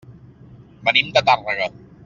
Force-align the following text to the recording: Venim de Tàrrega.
Venim 0.89 1.13
de 1.19 1.25
Tàrrega. 1.31 1.73